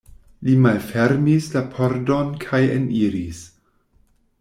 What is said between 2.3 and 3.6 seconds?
kaj eniris.